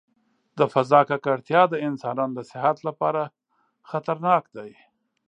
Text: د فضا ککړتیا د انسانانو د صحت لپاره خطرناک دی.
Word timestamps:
د 0.57 0.59
فضا 0.73 1.01
ککړتیا 1.09 1.61
د 1.69 1.75
انسانانو 1.87 2.33
د 2.37 2.39
صحت 2.51 2.77
لپاره 2.87 3.21
خطرناک 3.89 4.43
دی. 4.57 4.71